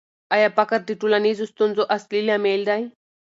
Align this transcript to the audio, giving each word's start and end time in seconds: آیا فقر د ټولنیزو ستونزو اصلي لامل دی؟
آیا 0.35 0.49
فقر 0.57 0.79
د 0.85 0.91
ټولنیزو 1.01 1.45
ستونزو 1.51 1.83
اصلي 1.95 2.21
لامل 2.27 2.61
دی؟ 2.69 2.81